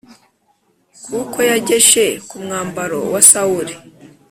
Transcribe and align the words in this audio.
kuko 1.11 1.37
yageshe 1.49 2.03
ku 2.27 2.35
mwambaro 2.43 2.99
wa 3.13 3.21
Sawuli. 3.31 3.73